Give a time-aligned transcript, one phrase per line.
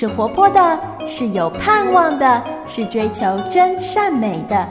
[0.00, 4.66] 是活泼的，是有盼望的，是追求真善美的。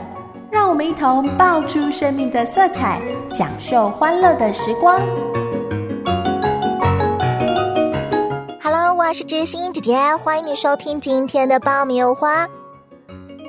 [0.49, 2.99] 让我们一同爆出生命的色彩，
[3.29, 4.99] 享受欢乐的时光。
[8.59, 12.47] Hello，我是知心姐姐，欢迎你收听今天的爆米花。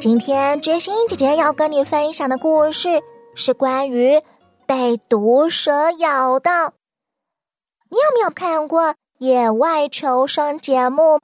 [0.02, 3.00] 今天知心姐姐要跟你分享的故事
[3.34, 4.20] 是关于
[4.66, 6.74] 被毒蛇咬的。
[7.88, 11.20] 你有没有看过野外求生节目？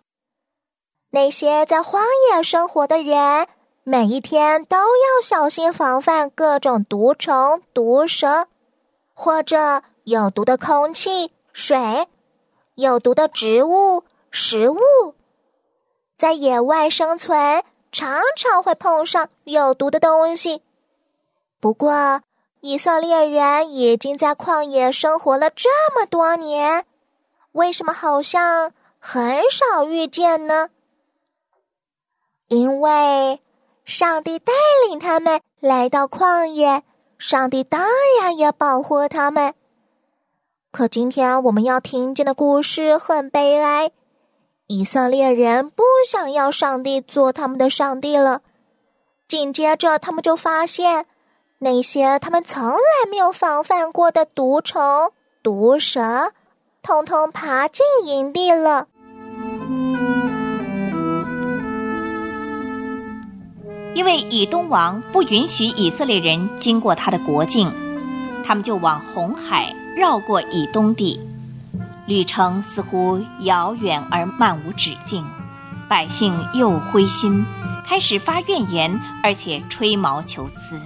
[1.16, 3.48] 那些在荒野生活的人。
[3.84, 8.48] 每一天都要小心防范各种毒虫、毒蛇，
[9.14, 12.06] 或者有毒的空气、水、
[12.74, 14.78] 有毒的植物、食物。
[16.18, 20.60] 在野外生存，常常会碰上有毒的东西。
[21.60, 22.20] 不过，
[22.60, 26.84] 以色列人已经在旷野生活了这么多年，
[27.52, 30.68] 为什么好像很少遇见呢？
[32.48, 33.40] 因为。
[33.84, 34.52] 上帝带
[34.88, 36.82] 领他们来到旷野，
[37.18, 37.86] 上帝当
[38.20, 39.54] 然也保护他们。
[40.72, 43.92] 可今天我们要听见的故事很悲哀，
[44.66, 48.40] 以色列人不想要上帝做他们的上帝了。
[49.28, 51.06] 紧接着，他们就发现
[51.60, 55.12] 那些他们从来没有防范过的毒虫、
[55.44, 56.32] 毒蛇，
[56.82, 58.88] 通通爬进营地了。
[63.96, 67.72] 因为以东王不允许以色列人经过他的国境，
[68.44, 71.18] 他们就往红海绕过以东地，
[72.06, 75.24] 旅程似乎遥远而漫无止境。
[75.88, 77.46] 百姓又灰心，
[77.86, 80.78] 开始发怨言，而且吹毛求疵。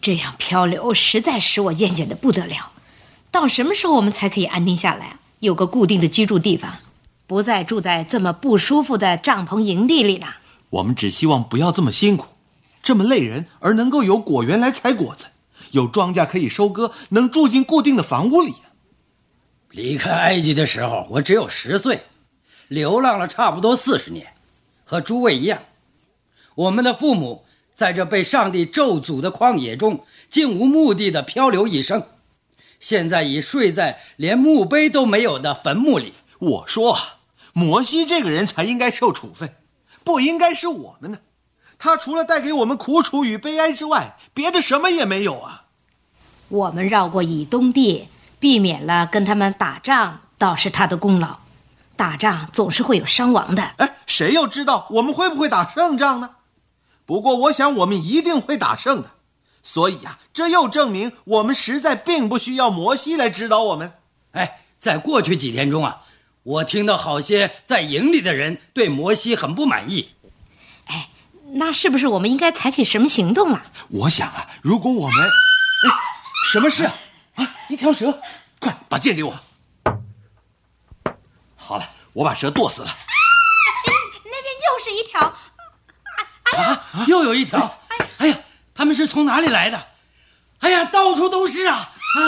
[0.00, 2.70] 这样漂流实在使我厌倦的不得了。
[3.32, 6.74] 到什么时候我们才可以安定下来，有个固定的居住地方，
[7.26, 10.36] 不再住在这么不舒服的帐篷营地里了？
[10.70, 12.26] 我们只希望不要这么辛苦，
[12.82, 15.26] 这么累人，而能够有果园来采果子，
[15.72, 18.54] 有庄稼可以收割，能住进固定的房屋里。
[19.70, 22.04] 离开埃及的时候，我只有十岁，
[22.68, 24.32] 流浪了差不多四十年，
[24.84, 25.60] 和诸位一样。
[26.54, 27.44] 我们的父母
[27.74, 32.04] 在这被上帝咒诅的旷野中，竟无目的的漂流一生，
[32.78, 36.14] 现在已睡在连墓碑都没有的坟墓里。
[36.38, 36.96] 我说，
[37.52, 39.54] 摩西这个人才应该受处分。
[40.04, 41.18] 不应该是我们呢，
[41.78, 45.64] 他除了带给我们苦楚与悲哀之外，别的什么也没有啊。
[46.48, 48.08] 我们绕过以东地，
[48.38, 51.36] 避免了跟他们打仗，倒是他的功劳。
[51.96, 53.62] 打仗总是会有伤亡的。
[53.76, 56.30] 哎，谁又知道我们会不会打胜仗呢？
[57.04, 59.10] 不过我想我们一定会打胜的。
[59.62, 63.92] 所以呀，这又证明我们实在并不需要摩西来指导我们。
[64.32, 66.02] 哎，在过去几天中啊。
[66.42, 70.14] 我听到好些在营里的人对摩西很不满意。
[70.86, 71.10] 哎，
[71.52, 73.62] 那是不是我们应该采取什么行动啊？
[73.88, 75.24] 我想啊，如果我们……
[75.24, 75.90] 哎，
[76.50, 76.94] 什么事啊？
[77.34, 78.20] 啊，一条蛇，
[78.58, 79.38] 快把剑给我。
[81.56, 82.98] 好了，我把蛇剁死了。
[84.24, 85.20] 那边又是一条。
[86.56, 87.78] 啊，又有一条。
[88.16, 88.38] 哎呀，
[88.74, 89.86] 他们是从哪里来的？
[90.60, 91.76] 哎呀，到处都是啊！
[91.76, 92.18] 啊，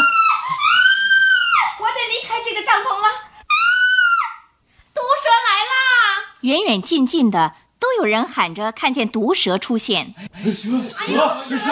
[1.80, 3.31] 我得离开这个帐篷了。
[5.22, 5.74] 蛇来啦
[6.40, 10.12] 远远近近的都有人喊着看见毒蛇出现。
[10.44, 10.50] 蛇
[11.48, 11.70] 蛇蛇！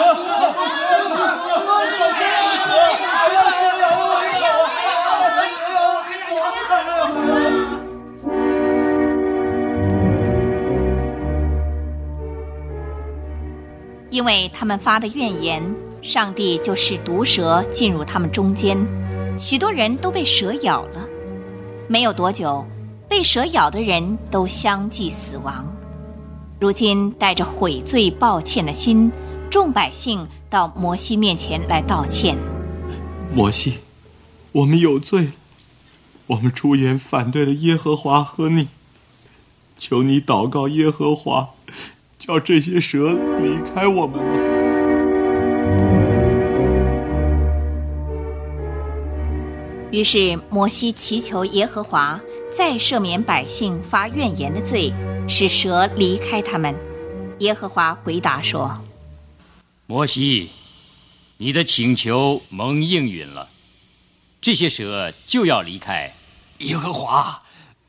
[14.09, 18.77] 因为他们发的怨言，上帝就使毒蛇进入他们中间，
[19.37, 21.05] 许多人都被蛇咬了。
[21.87, 22.65] 没有多久。
[23.11, 25.67] 被蛇咬的人都相继死亡，
[26.61, 29.11] 如今带着悔罪、抱歉的心，
[29.49, 32.37] 众百姓到摩西面前来道歉。
[33.35, 33.79] 摩西，
[34.53, 35.27] 我们有罪，
[36.25, 38.69] 我们出言反对了耶和华和你，
[39.77, 41.49] 求你祷告耶和华，
[42.17, 43.11] 叫这些蛇
[43.41, 44.29] 离开我们吧。
[49.91, 52.17] 于是摩西祈求耶和华。
[52.53, 54.93] 再赦免百姓发怨言的罪，
[55.27, 56.75] 使蛇离开他们。
[57.39, 58.77] 耶和华回答说
[59.87, 60.49] ：“摩西，
[61.37, 63.47] 你的请求蒙应允了，
[64.41, 66.13] 这些蛇就要离开。
[66.57, 67.41] 耶和华，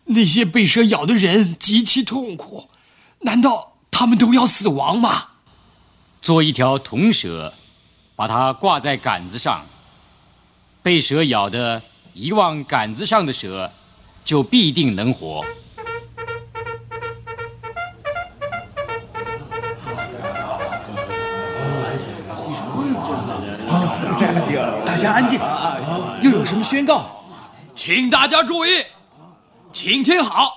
[0.05, 2.71] 那些被蛇咬的人极其痛苦，
[3.23, 5.31] 难道他们都要死亡吗？
[6.23, 7.53] 做一条铜蛇，
[8.15, 9.67] 把它挂在杆子上。
[10.85, 11.83] 被蛇咬的，
[12.15, 13.73] 遗忘杆子上的蛇。”
[14.25, 15.45] 就必定能活。
[24.87, 25.41] 大家安静，
[26.23, 27.25] 又有什么宣告？
[27.75, 28.85] 请大家注意，
[29.73, 30.53] 请听好，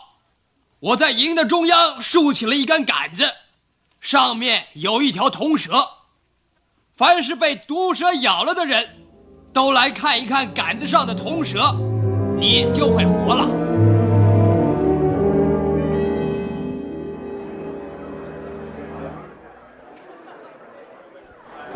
[0.79, 3.33] 我在营的中央竖起了一根杆子，
[3.99, 5.87] 上面有一条铜蛇。
[6.95, 8.87] 凡是被毒蛇咬了的人，
[9.51, 11.75] 都来看一看杆子上的铜蛇，
[12.37, 13.49] 你就会活了。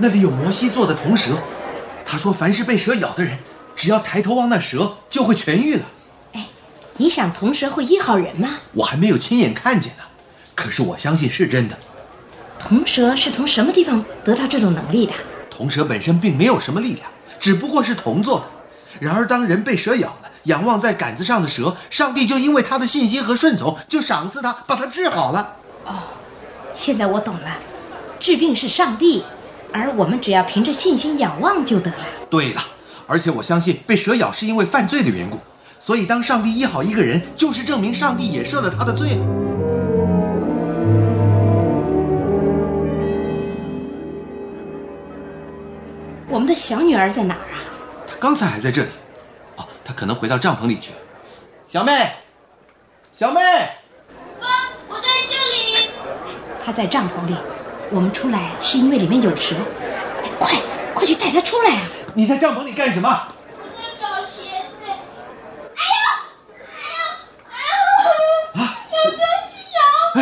[0.01, 1.31] 那里有摩西做的铜蛇，
[2.05, 3.37] 他说凡是被蛇咬的人，
[3.75, 5.83] 只要抬头望那蛇，就会痊愈了。
[6.33, 6.47] 哎，
[6.95, 8.59] 你想铜蛇会医好人吗？
[8.73, 10.03] 我还没有亲眼看见呢，
[10.55, 11.77] 可是我相信是真的。
[12.57, 15.13] 铜蛇是从什么地方得到这种能力的？
[15.49, 17.05] 铜蛇本身并没有什么力量，
[17.39, 18.45] 只不过是铜做的。
[18.99, 25.55] 然而当人被蛇咬了，仰望在杆子上的蛇，上帝就因为他的信心和顺从，就赏赐他，把他治好了。
[25.85, 25.93] 哦，
[26.75, 27.57] 现在我懂了，
[28.19, 29.23] 治病是上帝。
[29.71, 31.97] 而我们只要凭着信心仰望就得了。
[32.29, 32.61] 对了，
[33.05, 35.39] 而且我相信被蛇咬是因为犯罪的缘故，
[35.79, 39.19] 所以当上帝医好一个人，就是证明上帝也赦了他的罪。
[46.27, 47.68] 我们的小女儿在哪儿啊？
[48.19, 48.89] 她刚才还在这里。
[49.55, 50.97] 哦，他可能回到帐篷里去了。
[51.69, 52.11] 小妹，
[53.17, 53.39] 小妹，
[54.41, 54.47] 爸，
[54.89, 55.89] 我在这里。
[56.65, 57.35] 他在帐篷里。
[57.91, 59.55] 我们出来是因为里面有蛇，
[60.37, 60.53] 快
[60.93, 61.87] 快去带他出来啊！
[62.13, 63.09] 你在帐篷里干什么？
[63.57, 64.91] 我在找鞋子。
[65.75, 66.03] 哎呦，
[66.75, 66.99] 哎呦，
[67.49, 68.61] 哎呦！
[68.61, 69.79] 啊，有东西咬
[70.13, 70.19] 我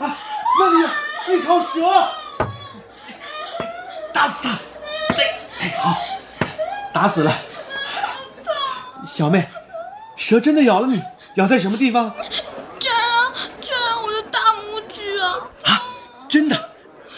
[0.00, 0.06] 了！
[0.06, 0.16] 啊，
[0.60, 0.80] 那里
[1.28, 1.66] 有一条蛇，
[4.14, 4.48] 打死它！
[5.60, 5.84] 哎，好，
[6.96, 7.30] 打死了。
[9.06, 9.46] 小妹，
[10.16, 11.02] 蛇真的咬了你？
[11.34, 12.10] 咬在什么地方？
[12.78, 15.36] 这儿啊，这儿我的大拇指啊！
[15.64, 15.82] 啊
[16.26, 16.70] 真的，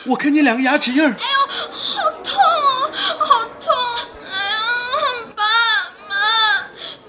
[0.05, 1.11] 我看见两个牙齿印儿。
[1.11, 1.39] 哎呦，
[1.71, 3.73] 好痛啊，好痛！
[4.35, 4.59] 哎呀，
[5.37, 5.45] 爸
[6.09, 6.17] 妈，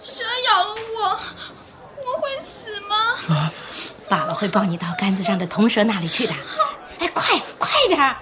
[0.04, 1.20] 蛇咬了我，
[2.06, 2.96] 我会死吗？
[3.36, 3.52] 啊，
[4.08, 6.36] 爸爸会抱你到杆子上的铜蛇那里去的。
[7.00, 8.16] 哎，快快点儿！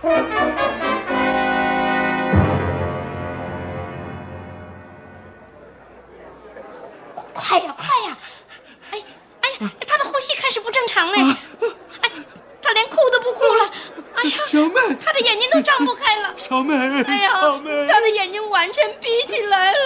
[18.57, 19.77] 完全逼起来了。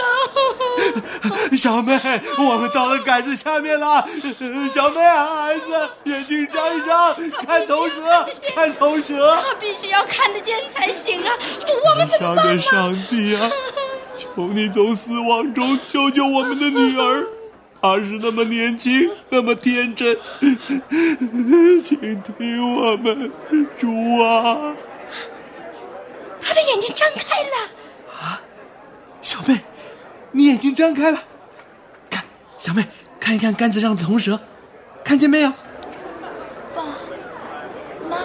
[1.58, 2.00] 小妹，
[2.40, 4.08] 我们到了杆子下面了，
[4.74, 7.14] 小妹，孩子，眼睛张一张，
[7.46, 8.26] 看头蛇，
[8.56, 11.34] 看头蛇，他必须要看得见才行啊！
[11.90, 12.62] 我们怎么办呢？
[12.62, 13.52] 上帝啊，
[14.16, 17.28] 求你从死亡中救救我们的女儿。
[17.82, 20.18] 她是那么年轻，那么天真，
[21.84, 23.30] 请听我们，
[23.78, 23.90] 主
[24.24, 24.74] 啊！
[26.42, 27.70] 他的眼睛张开了。
[29.22, 29.62] 啊，小妹，
[30.32, 31.24] 你眼睛张开了，
[32.10, 32.24] 看，
[32.58, 32.88] 小妹，
[33.20, 34.40] 看一看杆子上的铜蛇，
[35.04, 35.50] 看见没有？
[36.76, 36.84] 爸
[38.10, 38.18] 妈，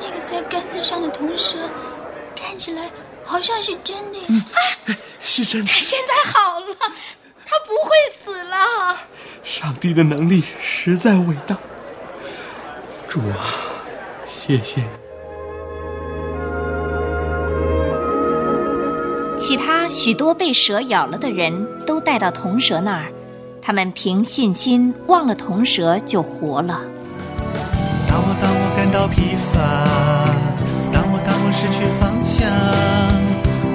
[0.00, 1.58] 那个在杆子上的铜蛇，
[2.36, 2.90] 看起来
[3.24, 4.18] 好像是真的。
[4.28, 4.44] 嗯，
[5.20, 5.68] 是真的。
[5.72, 6.76] 他现在好了。
[7.46, 7.90] 他不会
[8.24, 8.98] 死了。
[9.44, 11.56] 上帝的能力实在伟大，
[13.06, 13.52] 主啊，
[14.26, 15.03] 谢谢你。
[19.46, 21.52] 其他许多被蛇咬了的人
[21.86, 23.12] 都带到铜蛇那儿，
[23.60, 26.80] 他们凭信心忘了铜蛇就活了。
[28.08, 29.60] 当我当我感到疲乏，
[30.90, 32.48] 当我当我失去方向，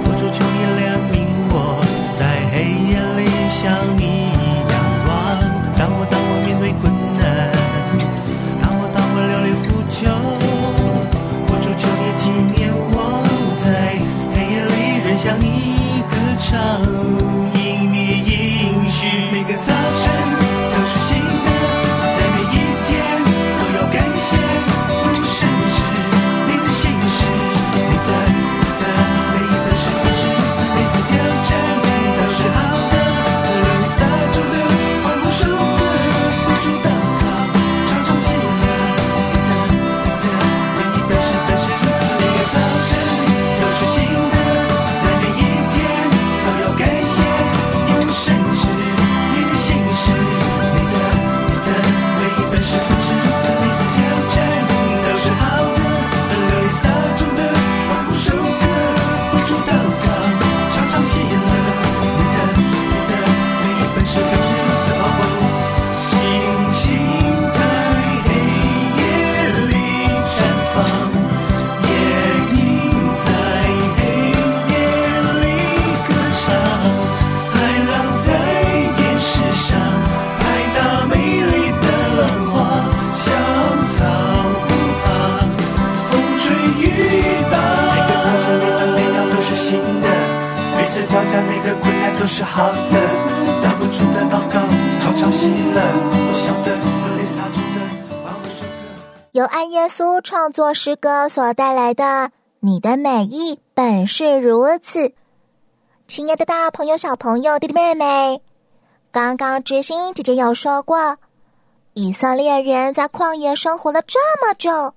[0.05, 1.21] 我主求你怜悯
[1.53, 1.85] 我，
[2.17, 3.29] 在黑夜里
[3.61, 4.33] 像你
[4.71, 4.73] 仰
[5.05, 5.53] 望光。
[5.77, 7.21] 当我当我面对困难，
[8.59, 10.09] 当我当我流泪呼救，
[11.45, 12.25] 我主求你纪
[12.57, 13.21] 念我，
[13.63, 14.01] 在
[14.33, 15.48] 黑夜里仍像你。
[16.51, 17.38] 上。
[99.31, 105.13] 由安耶稣创作诗歌所带来的“你的美意本是如此”。
[106.07, 108.41] 亲爱的大朋友、小朋友、弟弟妹妹，
[109.11, 111.17] 刚刚知心姐姐有说过，
[111.93, 114.93] 以色列人在旷野生活了这么久，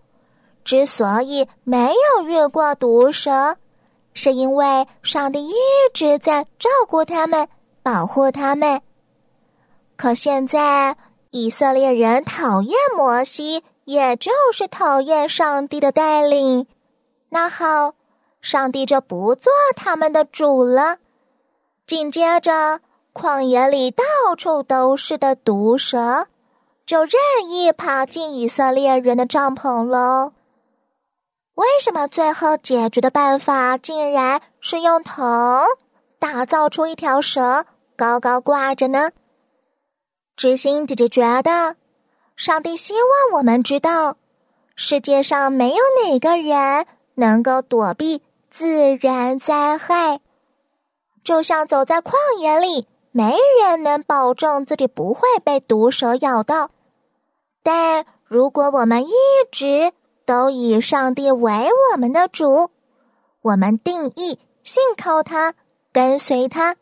[0.64, 3.56] 之所以没有越过毒蛇，
[4.14, 5.52] 是因为上帝一
[5.92, 7.47] 直在照顾他们、
[7.82, 8.80] 保护他们。
[10.02, 10.97] 可现在，
[11.30, 16.66] 以色列人讨厌摩西，也就是讨厌上帝的带领。
[17.28, 17.94] 那好，
[18.40, 20.97] 上帝就不做他们的主了。
[21.87, 22.80] 紧接着，
[23.14, 24.02] 旷野里到
[24.37, 26.26] 处都是的毒蛇，
[26.85, 27.12] 就任
[27.49, 30.32] 意爬进以色列人的帐篷喽。
[31.54, 35.62] 为什么最后解决的办法竟然是用铜
[36.18, 39.11] 打造出一条蛇，高高挂着呢？
[40.37, 41.77] 知心姐姐觉得，
[42.37, 44.17] 上帝希望我们知道，
[44.75, 50.21] 世界上没有哪个人能够躲避自然灾害。
[51.23, 56.71] 就像走在旷野里，没人能保证自己不会被毒蛇咬到。
[57.62, 59.12] 但如果我们一
[59.53, 59.93] 直
[60.25, 62.71] 都以上帝为我们的主，
[63.43, 65.55] 我们定义信靠他，
[65.93, 66.75] 跟随他，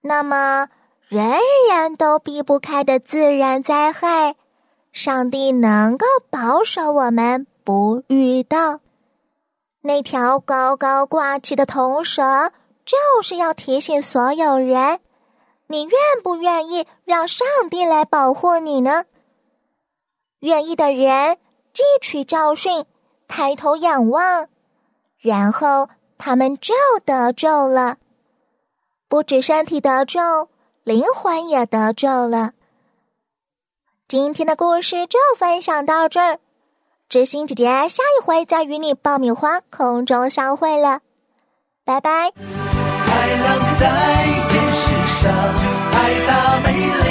[0.00, 0.68] 那么
[1.14, 1.38] 人
[1.70, 4.34] 人都避不开的自然灾害，
[4.90, 8.80] 上帝能够保守我们不遇到。
[9.82, 12.50] 那条高高挂起的铜蛇。
[12.84, 15.00] 就是要提醒所有人，
[15.68, 15.92] 你愿
[16.22, 19.04] 不愿意让上帝来保护你呢？
[20.40, 21.38] 愿意的人
[21.72, 22.84] 汲取教训，
[23.26, 24.48] 抬头仰望，
[25.18, 26.74] 然后他们就
[27.06, 27.96] 得救了。
[29.08, 30.50] 不止身体得救，
[30.84, 32.52] 灵魂也得救了。
[34.06, 36.38] 今天的故事就分享到这儿，
[37.08, 41.00] 知心姐姐下一回再与你爆米花空中相会了，
[41.86, 42.32] 拜拜。
[42.32, 44.82] 太阳在电视
[45.22, 45.32] 上，
[45.90, 47.03] 太大美了。